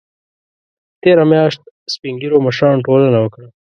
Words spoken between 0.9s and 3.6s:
تېره میاشت سپین ږیرو او مشرانو ټولنه وکړه